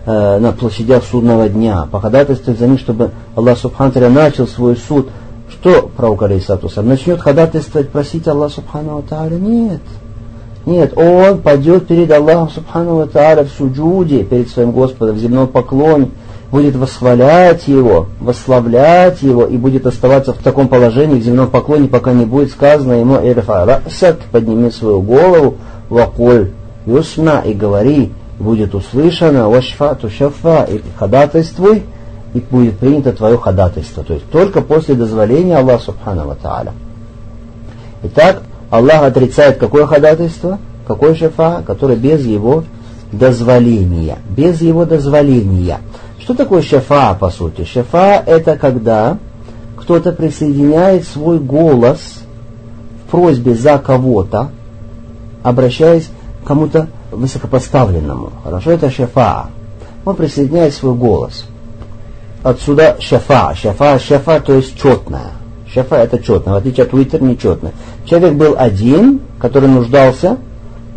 э, 0.05 0.39
на 0.39 0.51
площадях 0.51 1.03
судного 1.03 1.47
дня, 1.47 1.87
походатайствовать 1.91 2.59
за 2.59 2.67
них, 2.67 2.79
чтобы 2.79 3.11
Аллах 3.35 3.59
Субхану 3.59 4.09
начал 4.09 4.47
свой 4.47 4.77
суд, 4.77 5.09
что 5.49 5.91
пророк 5.95 6.23
Алейсатусам 6.23 6.87
начнет 6.87 7.19
ходатайствовать, 7.19 7.89
просить 7.89 8.27
Аллах 8.27 8.51
Субхану 8.51 9.03
Тааля? 9.07 9.37
Нет. 9.37 9.81
Нет, 10.69 10.95
он 10.95 11.39
пойдет 11.39 11.87
перед 11.87 12.11
Аллахом 12.11 12.51
Субхану 12.51 13.07
Тааля 13.07 13.43
в 13.43 13.49
суджуде, 13.49 14.23
перед 14.23 14.49
своим 14.49 14.69
Господом, 14.71 15.15
в 15.15 15.17
земном 15.17 15.47
поклоне, 15.47 16.11
будет 16.51 16.75
восхвалять 16.75 17.67
Его, 17.67 18.05
восславлять 18.19 19.23
Его 19.23 19.47
и 19.47 19.57
будет 19.57 19.87
оставаться 19.87 20.31
в 20.31 20.37
таком 20.43 20.67
положении 20.67 21.19
в 21.19 21.23
земном 21.23 21.49
поклоне, 21.49 21.87
пока 21.87 22.13
не 22.13 22.25
будет 22.25 22.51
сказано 22.51 22.93
ему 22.93 23.15
«Ирфа 23.15 23.65
расак», 23.65 24.19
подними 24.31 24.69
свою 24.69 25.01
голову, 25.01 25.55
вакуль 25.89 26.51
юсна 26.85 27.39
и 27.39 27.55
говори, 27.55 28.11
будет 28.37 28.75
услышано 28.75 29.49
«Вашфа 29.49 29.95
тушафа» 29.95 30.67
и 30.69 30.81
ходатайствуй, 30.95 31.81
и 32.35 32.39
будет 32.41 32.77
принято 32.77 33.11
твое 33.11 33.39
ходатайство. 33.39 34.03
То 34.03 34.13
есть 34.13 34.29
только 34.29 34.61
после 34.61 34.93
дозволения 34.93 35.57
Аллаха 35.57 35.85
Субхану 35.85 36.35
Тааля. 36.39 36.73
Итак, 38.03 38.43
Аллах 38.69 39.03
отрицает 39.03 39.57
какое 39.57 39.85
ходатайство? 39.85 40.59
Какое 40.87 41.15
шафа? 41.15 41.63
Которое 41.65 41.95
без 41.95 42.25
его 42.25 42.63
дозволения. 43.11 44.17
Без 44.29 44.61
его 44.61 44.85
дозволения. 44.85 45.79
Что 46.19 46.33
такое 46.35 46.61
шафа, 46.61 47.15
по 47.19 47.29
сути? 47.29 47.63
Шафа– 47.63 48.23
это 48.25 48.55
когда 48.55 49.17
кто-то 49.77 50.11
присоединяет 50.11 51.07
свой 51.07 51.39
голос 51.39 52.19
в 53.05 53.11
просьбе 53.11 53.55
за 53.55 53.79
кого-то, 53.79 54.51
обращаясь 55.41 56.09
к 56.43 56.47
кому-то 56.47 56.87
высокопоставленному. 57.11 58.31
Хорошо, 58.43 58.71
это 58.71 58.91
шафа. 58.91 59.47
Он 60.05 60.15
присоединяет 60.15 60.73
свой 60.73 60.93
голос. 60.93 61.45
Отсюда 62.43 62.97
шафа. 62.99 63.55
Шафа, 63.55 63.97
шафа, 63.97 64.39
то 64.39 64.53
есть 64.53 64.79
четная. 64.79 65.38
Шафа 65.73 65.97
это 65.97 66.19
четно, 66.19 66.53
в 66.53 66.55
отличие 66.55 66.85
от 66.85 66.93
уитер 66.93 67.21
нечетно. 67.21 67.71
Человек 68.05 68.33
был 68.33 68.55
один, 68.57 69.21
который 69.39 69.69
нуждался 69.69 70.37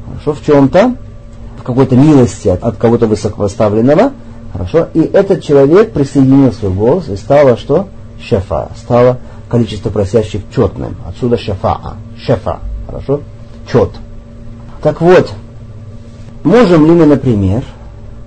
хорошо, 0.07 0.33
в 0.33 0.45
чем-то, 0.45 0.97
в 1.59 1.63
какой-то 1.63 1.97
милости 1.97 2.49
от, 2.49 2.63
от 2.63 2.77
кого-то 2.77 3.07
высокопоставленного, 3.07 4.13
Хорошо? 4.53 4.89
И 4.93 5.01
этот 5.01 5.43
человек 5.43 5.93
присоединил 5.93 6.53
свой 6.53 6.73
голос 6.73 7.09
и 7.09 7.17
стало 7.17 7.57
что? 7.57 7.89
Шафа. 8.21 8.69
Стало 8.77 9.19
количество 9.49 9.91
просящих 9.91 10.43
четным. 10.55 10.97
Отсюда 11.07 11.39
шафа. 11.39 11.97
Шафа. 12.19 12.61
Хорошо? 12.87 13.23
Чет. 13.71 13.91
Так 14.83 15.01
вот, 15.01 15.33
можем 16.45 16.87
ли 16.87 16.93
мы, 16.93 17.07
например, 17.07 17.63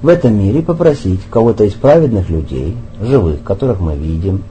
в 0.02 0.08
этом 0.08 0.38
мире 0.38 0.62
попросить 0.62 1.22
кого-то 1.30 1.64
из 1.64 1.74
праведных 1.74 2.30
людей, 2.30 2.75
живых, 3.02 3.44
которых 3.44 3.80
мы 3.80 3.96
видим, 3.96 4.44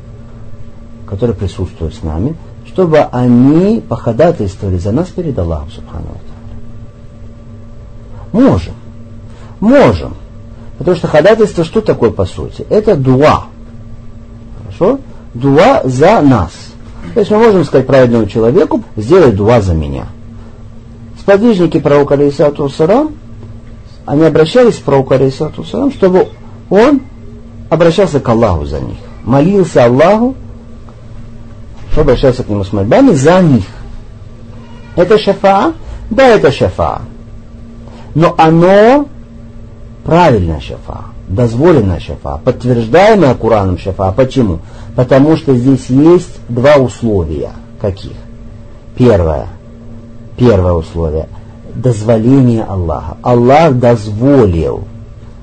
которые 1.15 1.37
присутствуют 1.37 1.95
с 1.95 2.03
нами, 2.03 2.35
чтобы 2.67 2.99
они 2.99 3.81
походатайствовали 3.89 4.79
за 4.79 4.91
нас 4.91 5.09
перед 5.11 5.39
Аллахом 5.39 5.71
Субхану 5.71 6.09
Можем. 8.33 8.75
Можем. 9.61 10.15
Потому 10.77 10.97
что 10.97 11.07
ходатайство 11.07 11.63
что 11.63 11.81
такое 11.83 12.11
по 12.11 12.25
сути? 12.25 12.67
Это 12.69 12.97
дуа. 12.97 13.45
Хорошо? 14.59 14.99
Дуа 15.35 15.83
за 15.85 16.21
нас. 16.21 16.51
То 17.15 17.21
есть 17.21 17.31
мы 17.31 17.39
можем 17.39 17.65
сказать 17.65 17.87
праведному 17.87 18.27
человеку, 18.27 18.83
сделай 18.97 19.31
дуа 19.31 19.61
за 19.61 19.73
меня. 19.73 20.07
Сподвижники 21.21 21.79
пророка 21.79 22.15
Алейсату 22.15 22.69
Сарам, 22.69 23.13
они 24.05 24.25
обращались 24.25 24.79
к 24.79 24.83
пророку 24.83 25.15
Алейсату 25.15 25.63
Сарам, 25.63 25.93
чтобы 25.93 26.27
он 26.71 27.03
обращался 27.71 28.19
к 28.19 28.29
Аллаху 28.29 28.65
за 28.65 28.81
них. 28.81 28.97
Молился 29.23 29.85
Аллаху, 29.85 30.35
что 31.95 32.01
обращался 32.01 32.43
к 32.43 32.49
нему 32.49 32.65
с 32.65 32.73
мольбами 32.73 33.13
за 33.13 33.41
них. 33.41 33.67
Это 34.97 35.17
шафа? 35.17 35.75
Да, 36.11 36.27
это 36.27 36.51
шафа. 36.51 37.03
Но 38.17 38.35
оно 38.37 39.07
правильная 40.03 40.59
шафа, 40.59 41.05
дозволенная 41.29 42.01
шафа, 42.01 42.41
подтверждаемая 42.45 43.37
Кураном 43.37 43.79
шафа. 43.79 44.11
Почему? 44.11 44.59
Потому 44.97 45.37
что 45.37 45.55
здесь 45.55 45.87
есть 45.89 46.41
два 46.49 46.79
условия. 46.79 47.53
Каких? 47.81 48.17
Первое. 48.97 49.47
Первое 50.37 50.73
условие. 50.73 51.29
Дозволение 51.77 52.65
Аллаха. 52.65 53.19
Аллах 53.23 53.75
дозволил, 53.75 54.83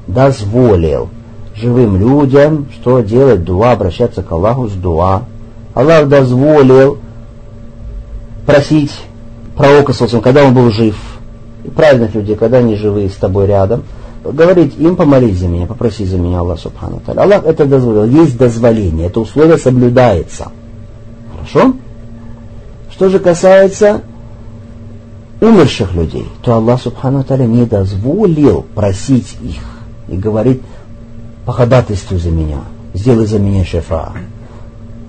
дозволил 0.06 1.08
живым 1.56 1.98
людям, 1.98 2.68
что 2.74 3.00
делать 3.00 3.46
дуа, 3.46 3.72
обращаться 3.72 4.22
к 4.22 4.30
Аллаху 4.34 4.68
с 4.68 4.74
дуа. 4.74 5.24
Аллах 5.74 6.08
дозволил 6.08 6.98
просить 8.46 8.92
пророка, 9.56 9.94
когда 10.22 10.44
он 10.44 10.54
был 10.54 10.72
жив, 10.72 10.96
и 11.64 11.70
праведных 11.70 12.14
людей, 12.16 12.36
когда 12.36 12.58
они 12.58 12.76
живые 12.76 13.10
с 13.10 13.16
тобой 13.16 13.48
рядом– 13.48 13.84
говорить 14.24 14.76
им 14.78 14.96
помолись 14.96 15.40
за 15.40 15.48
меня, 15.48 15.66
попроси 15.66 16.06
за 16.06 16.18
меня 16.18 16.40
Аллах 16.40 16.60
Субхану 16.60 17.02
Аллах 17.06 17.44
это 17.46 17.66
дозволил. 17.66 18.06
Есть 18.06 18.38
дозволение, 18.38 19.08
это 19.08 19.20
условие 19.20 19.58
соблюдается. 19.58 20.52
Хорошо? 21.34 21.74
Что 22.92 23.10
же 23.10 23.20
касается 23.20 24.02
умерших 25.40 25.94
людей, 25.94 26.28
то 26.44 26.56
Аллах 26.56 26.82
Субхану 26.82 27.26
не 27.48 27.66
дозволил 27.66 28.66
просить 28.76 29.38
их 29.42 29.64
и 30.08 30.16
говорить 30.16 30.62
походатайствуй 31.46 32.20
за 32.20 32.30
меня, 32.30 32.60
сделай 32.94 33.26
за 33.26 33.40
меня 33.40 33.66
шефа. 33.66 34.12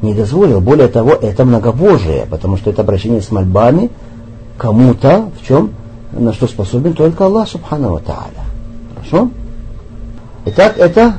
Не 0.02 0.14
дозволил. 0.14 0.60
Более 0.60 0.88
того, 0.88 1.12
это 1.12 1.44
многобожие, 1.44 2.26
потому 2.28 2.56
что 2.56 2.70
это 2.70 2.82
обращение 2.82 3.22
с 3.22 3.30
мольбами 3.30 3.90
кому-то, 4.58 5.30
в 5.40 5.46
чем, 5.46 5.72
на 6.12 6.32
что 6.32 6.46
способен 6.46 6.92
только 6.92 7.24
Аллах 7.24 7.48
Субхану 7.48 7.98
Тааля. 8.00 8.44
Хорошо? 8.94 9.30
Итак, 10.44 10.76
это 10.76 11.14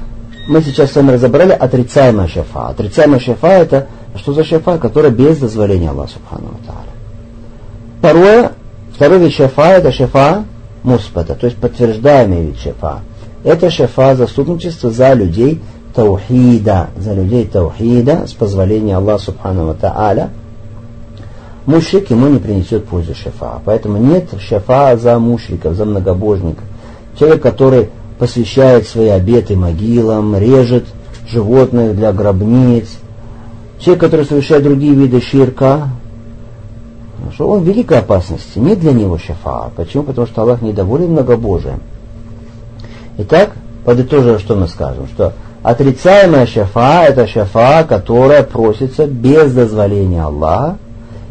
мы 0.47 0.61
сейчас 0.61 0.91
с 0.91 0.95
вами 0.95 1.11
разобрали 1.11 1.51
отрицаемая 1.51 2.27
шафа. 2.27 2.67
Отрицаемая 2.67 3.19
шафа 3.19 3.47
это 3.47 3.87
что 4.15 4.33
за 4.33 4.43
шафа, 4.43 4.77
которая 4.77 5.11
без 5.11 5.37
дозволения 5.37 5.89
Аллаха 5.89 6.13
Субхану 6.13 6.49
Тааля. 6.65 6.93
Второе, 7.99 8.51
второй 8.93 9.19
вид 9.19 9.33
шафа 9.33 9.71
это 9.71 9.91
шафа 9.91 10.43
муспата, 10.83 11.35
то 11.35 11.47
есть 11.47 11.57
подтверждаемый 11.57 12.47
вид 12.47 12.59
шафа. 12.59 12.99
Это 13.43 13.69
шафа 13.69 14.15
заступничество 14.15 14.91
за 14.91 15.13
людей 15.13 15.61
таухида, 15.93 16.89
за 16.97 17.13
людей 17.13 17.45
таухида 17.45 18.27
с 18.27 18.33
позволения 18.33 18.97
Аллаха 18.97 19.25
Субхану 19.25 19.73
Тааля. 19.75 20.29
Мушрик 21.65 22.09
ему 22.09 22.27
не 22.27 22.39
принесет 22.39 22.85
пользы 22.85 23.13
шафа. 23.13 23.61
Поэтому 23.63 23.97
нет 23.97 24.29
шафа 24.39 24.97
за 24.97 25.17
мушриков, 25.17 25.75
за 25.75 25.85
многобожников 25.85 26.63
человек, 27.17 27.41
который 27.41 27.89
посвящает 28.19 28.87
свои 28.87 29.09
обеты 29.09 29.55
могилам, 29.55 30.37
режет 30.37 30.85
животных 31.27 31.95
для 31.95 32.11
гробниц, 32.11 32.87
человек, 33.79 34.01
который 34.01 34.25
совершает 34.25 34.63
другие 34.63 34.93
виды 34.93 35.21
ширка, 35.21 35.89
что 37.33 37.49
он 37.49 37.61
в 37.61 37.67
великой 37.67 37.99
опасности. 37.99 38.59
Нет 38.59 38.79
для 38.79 38.91
него 38.91 39.17
шафа. 39.17 39.71
Почему? 39.75 40.03
Потому 40.03 40.27
что 40.27 40.41
Аллах 40.41 40.61
недоволен 40.61 41.11
многобожием. 41.11 41.81
Итак, 43.17 43.51
подытожим, 43.85 44.39
что 44.39 44.55
мы 44.55 44.67
скажем, 44.67 45.07
что 45.07 45.33
отрицаемая 45.63 46.45
шафа– 46.45 47.05
это 47.07 47.25
шафа, 47.25 47.85
которая 47.87 48.43
просится 48.43 49.07
без 49.07 49.53
дозволения 49.53 50.23
Аллаха 50.23 50.77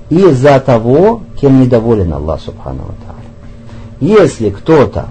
из-за 0.09 0.59
того, 0.59 1.23
кем 1.41 1.61
недоволен 1.61 2.13
Аллах 2.13 2.41
Субхану 2.41 2.95
Если 4.01 4.51
кто-то 4.51 5.07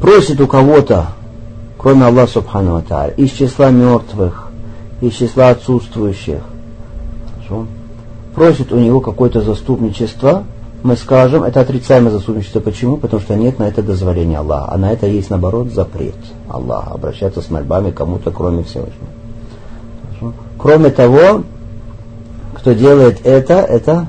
просит 0.00 0.40
у 0.40 0.46
кого-то, 0.46 1.08
кроме 1.76 2.06
Аллаха 2.06 2.32
Субхану 2.32 2.82
из 3.16 3.30
числа 3.32 3.70
мертвых, 3.70 4.50
из 5.00 5.14
числа 5.14 5.50
отсутствующих, 5.50 6.40
просит 8.34 8.72
у 8.72 8.78
него 8.78 9.00
какое-то 9.00 9.42
заступничество, 9.42 10.44
мы 10.82 10.96
скажем, 10.96 11.44
это 11.44 11.60
отрицаемое 11.60 12.12
заступничество. 12.12 12.60
Почему? 12.60 12.96
Потому 12.96 13.20
что 13.20 13.34
нет 13.34 13.58
на 13.58 13.64
это 13.64 13.82
дозволения 13.82 14.38
Аллаха, 14.38 14.72
а 14.72 14.78
на 14.78 14.92
это 14.92 15.06
есть, 15.06 15.30
наоборот, 15.30 15.72
запрет 15.72 16.14
Аллаха, 16.48 16.92
обращаться 16.92 17.42
с 17.42 17.50
мольбами 17.50 17.90
кому-то, 17.90 18.30
кроме 18.30 18.62
Всевышнего. 18.62 19.08
Кроме 20.58 20.90
того, 20.90 21.44
кто 22.54 22.72
делает 22.72 23.24
это, 23.24 23.54
это 23.54 24.06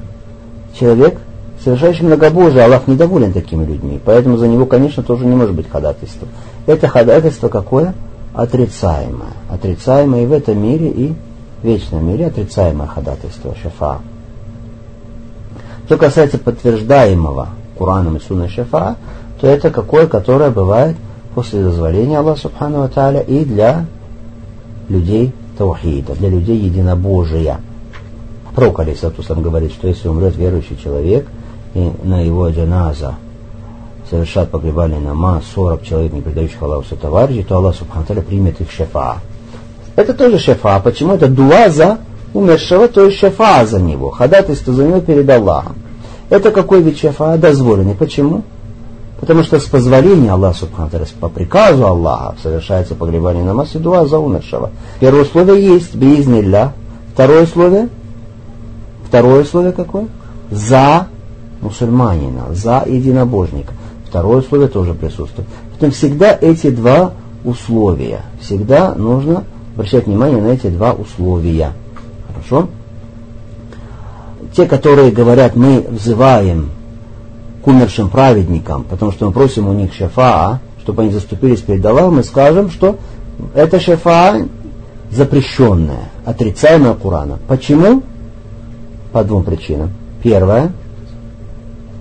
человек– 0.77 1.19
совершающий 1.63 2.05
многобожие, 2.05 2.63
Аллах 2.63 2.87
недоволен 2.87 3.33
такими 3.33 3.65
людьми, 3.65 3.99
поэтому 4.03 4.37
за 4.37 4.47
него, 4.47 4.65
конечно, 4.65 5.03
тоже 5.03 5.25
не 5.25 5.35
может 5.35 5.55
быть 5.55 5.69
ходатайства. 5.69 6.27
Это 6.65 6.87
ходатайство 6.87 7.49
какое? 7.49 7.93
Отрицаемое. 8.33 9.33
Отрицаемое 9.49 10.23
и 10.23 10.25
в 10.25 10.33
этом 10.33 10.61
мире, 10.61 10.89
и 10.89 11.13
в 11.61 11.65
вечном 11.65 12.07
мире 12.07 12.27
отрицаемое 12.27 12.87
ходатайство, 12.87 13.55
шафа. 13.61 13.99
Что 15.91 15.97
касается 15.97 16.37
подтверждаемого 16.37 17.49
Кураном 17.77 18.15
и 18.15 18.21
Сунной 18.21 18.47
шафа, 18.47 18.95
то 19.41 19.47
это 19.47 19.69
какое, 19.71 20.07
которое 20.07 20.49
бывает 20.49 20.95
после 21.35 21.61
дозволения 21.61 22.17
Аллаха 22.17 22.39
Субхану 22.39 22.87
Тааля 22.87 23.19
и 23.19 23.43
для 23.43 23.87
людей 24.87 25.33
таухида, 25.57 26.15
для 26.15 26.29
людей 26.29 26.57
единобожия. 26.57 27.59
Пророк 28.55 28.79
Алисатусам 28.79 29.41
говорит, 29.41 29.73
что 29.73 29.89
если 29.89 30.07
умрет 30.07 30.37
верующий 30.37 30.77
человек– 30.77 31.27
и 31.73 31.91
на 32.03 32.21
его 32.21 32.47
джаназа 32.49 33.15
совершат 34.09 34.49
погребальный 34.49 35.01
намаз 35.01 35.43
40 35.53 35.83
человек, 35.83 36.13
не 36.13 36.21
предающих 36.21 36.61
Аллаху 36.61 36.95
товарищей, 36.95 37.43
то 37.43 37.57
Аллах 37.57 37.75
Субхану 37.75 38.21
примет 38.21 38.61
их 38.61 38.71
шефа. 38.71 39.17
Это 39.97 40.13
тоже 40.13 40.39
шефа. 40.39 40.79
Почему? 40.81 41.15
Это 41.15 41.27
дуа 41.27 41.69
за 41.69 41.97
умершего, 42.33 42.87
то 42.87 43.05
есть 43.05 43.17
шефа 43.17 43.65
за 43.65 43.79
него, 43.79 44.09
ходатайство 44.09 44.73
за 44.73 44.85
него 44.85 44.99
перед 45.01 45.29
Аллахом. 45.29 45.75
Это 46.29 46.51
какой 46.51 46.81
вид 46.81 46.97
шефа? 46.97 47.37
Дозволенный. 47.37 47.95
Почему? 47.95 48.43
Потому 49.19 49.43
что 49.43 49.59
с 49.59 49.65
позволения 49.65 50.31
Аллаха 50.31 50.59
Субхану 50.59 50.89
по 51.19 51.29
приказу 51.29 51.85
Аллаха 51.85 52.35
совершается 52.41 52.95
погребальный 52.95 53.43
намаз 53.43 53.75
и 53.75 53.79
дуа 53.79 54.05
за 54.05 54.17
умершего. 54.17 54.71
Первое 54.99 55.23
условие 55.23 55.63
есть, 55.73 55.93
биизнилля. 55.93 56.73
Второе 57.13 57.43
условие? 57.43 57.89
Второе 59.07 59.43
условие 59.43 59.73
какое? 59.73 60.07
За 60.49 61.07
мусульманина, 61.61 62.53
за 62.53 62.83
единобожника. 62.87 63.73
Второе 64.07 64.37
условие 64.37 64.69
тоже 64.69 64.93
присутствует. 64.93 65.47
Поэтому 65.69 65.91
всегда 65.91 66.37
эти 66.39 66.69
два 66.69 67.11
условия, 67.43 68.21
всегда 68.41 68.95
нужно 68.95 69.43
обращать 69.75 70.07
внимание 70.07 70.41
на 70.41 70.47
эти 70.47 70.67
два 70.67 70.93
условия. 70.93 71.73
Хорошо? 72.41 72.67
Те, 74.55 74.65
которые 74.65 75.11
говорят, 75.11 75.55
мы 75.55 75.85
взываем 75.89 76.69
к 77.63 77.67
умершим 77.67 78.09
праведникам, 78.09 78.83
потому 78.83 79.11
что 79.11 79.27
мы 79.27 79.31
просим 79.31 79.67
у 79.69 79.73
них 79.73 79.93
шафа, 79.93 80.59
чтобы 80.81 81.03
они 81.03 81.11
заступились 81.11 81.61
перед 81.61 81.85
Аллахом, 81.85 82.15
мы 82.15 82.23
скажем, 82.23 82.69
что 82.69 82.97
это 83.53 83.79
шафа 83.79 84.41
запрещенная, 85.11 86.09
отрицаемая 86.25 86.95
Курана. 86.95 87.37
Почему? 87.47 88.03
По 89.11 89.23
двум 89.23 89.43
причинам. 89.43 89.91
Первое, 90.23 90.71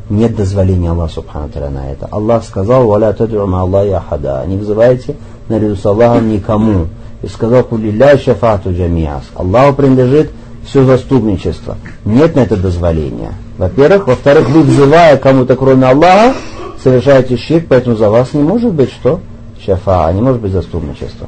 нет 0.09 0.35
дозволения 0.35 0.91
Аллаха 0.91 1.15
Субхану 1.15 1.49
на 1.71 1.91
это. 1.91 2.07
Аллах 2.07 2.45
сказал, 2.45 2.87
«Валя 2.87 3.13
тад'у 3.13 3.43
Аллахи 3.55 3.91
ахада». 3.91 4.45
Не 4.47 4.57
вызывайте 4.57 5.17
наряду 5.49 5.77
с 5.77 5.85
Аллахом 5.85 6.31
никому 6.31 6.87
И 7.22 7.28
сказал, 7.28 7.64
«Кулилля 7.64 8.18
шафату 8.18 8.74
джамиас». 8.74 9.24
Аллаху 9.36 9.76
принадлежит 9.76 10.32
все 10.66 10.84
заступничество. 10.84 11.78
Нет 12.04 12.36
на 12.36 12.42
это 12.42 12.58
дозволения. 12.58 13.34
Во-первых. 13.58 14.08
Во-вторых, 14.08 14.50
вы 14.50 14.64
взывая 14.64 15.18
кому-то, 15.18 15.56
кроме 15.56 15.88
Аллаха, 15.88 16.36
совершаете 16.84 17.38
щирк, 17.38 17.68
поэтому 17.70 17.96
за 17.96 18.10
вас 18.10 18.34
не 18.34 18.44
может 18.44 18.74
быть 18.74 18.92
что? 18.92 19.20
Шафа, 19.64 20.08
а 20.08 20.14
не 20.14 20.22
может 20.22 20.42
быть 20.42 20.52
заступничество. 20.52 21.28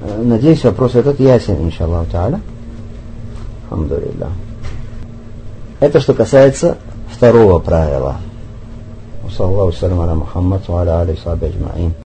Э, 0.00 0.22
надеюсь, 0.22 0.64
вопрос 0.64 0.94
этот 0.94 1.20
ясен, 1.20 1.56
иншаллаху 1.62 2.06
та'аля. 2.10 2.40
Алхамдулилlah. 3.70 4.30
Это 5.80 6.00
что 6.00 6.14
касается 6.14 6.78
второго 7.10 7.58
правила. 7.58 8.16
وصلى 9.24 9.48
الله 9.48 9.64
وسلم 9.64 10.00
على 10.00 10.14
محمد 10.14 10.60
وعلى 10.68 11.02
آله 11.02 11.12
وصحبه 11.12 11.46
أجمعين 11.46 11.92